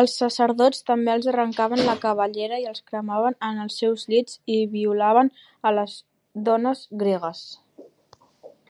[0.00, 4.62] Als sacerdots també els arrencaven la cabellera i els cremaven en els seus llits i
[4.78, 5.32] violaven
[5.72, 6.00] a les
[6.50, 7.46] dones gregues.